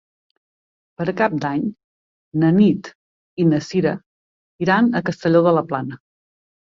Per 1.01 1.05
Cap 1.19 1.35
d'Any 1.43 1.67
na 2.43 2.51
Nit 2.55 2.89
i 3.43 3.47
na 3.53 3.61
Sira 3.67 3.93
iran 4.67 4.93
a 5.01 5.07
Castelló 5.11 5.45
de 5.51 5.55
la 5.59 5.65
Plana. 5.73 6.01